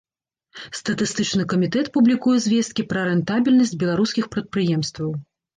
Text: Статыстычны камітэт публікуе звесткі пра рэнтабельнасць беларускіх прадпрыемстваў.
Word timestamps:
Статыстычны 0.79 1.43
камітэт 1.51 1.91
публікуе 1.99 2.37
звесткі 2.47 2.87
пра 2.95 3.05
рэнтабельнасць 3.11 3.77
беларускіх 3.85 4.25
прадпрыемстваў. 4.39 5.09